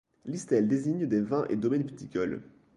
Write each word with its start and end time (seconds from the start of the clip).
Listel 0.25 0.67
désigne 0.67 1.05
des 1.05 1.21
vins 1.21 1.45
et 1.51 1.55
domaines 1.55 1.85
viticoles. 1.85 2.41